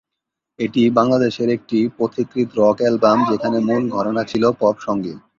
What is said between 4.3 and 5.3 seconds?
ছিল পপ সংগীত।